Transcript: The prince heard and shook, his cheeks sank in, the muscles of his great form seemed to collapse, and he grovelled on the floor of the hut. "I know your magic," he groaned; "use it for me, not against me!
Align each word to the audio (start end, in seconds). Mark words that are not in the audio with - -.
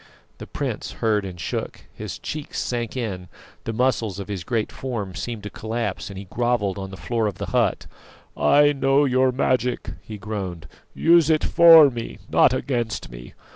The 0.39 0.47
prince 0.47 0.93
heard 0.93 1.25
and 1.25 1.39
shook, 1.39 1.81
his 1.93 2.17
cheeks 2.17 2.57
sank 2.57 2.97
in, 2.97 3.27
the 3.65 3.71
muscles 3.71 4.17
of 4.17 4.29
his 4.29 4.43
great 4.43 4.71
form 4.71 5.13
seemed 5.13 5.43
to 5.43 5.51
collapse, 5.51 6.09
and 6.09 6.17
he 6.17 6.25
grovelled 6.25 6.79
on 6.79 6.89
the 6.89 6.97
floor 6.97 7.27
of 7.27 7.37
the 7.37 7.45
hut. 7.51 7.85
"I 8.35 8.73
know 8.73 9.05
your 9.05 9.31
magic," 9.31 9.91
he 10.01 10.17
groaned; 10.17 10.67
"use 10.95 11.29
it 11.29 11.43
for 11.43 11.91
me, 11.91 12.17
not 12.31 12.51
against 12.51 13.11
me! 13.11 13.35